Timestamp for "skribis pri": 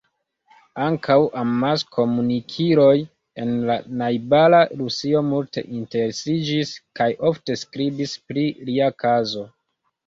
7.67-8.51